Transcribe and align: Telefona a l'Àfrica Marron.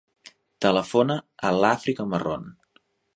Telefona 0.65 1.17
a 1.49 1.51
l'Àfrica 1.57 2.07
Marron. 2.15 2.49